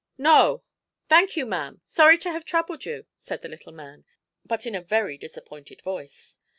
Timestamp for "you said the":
2.85-3.47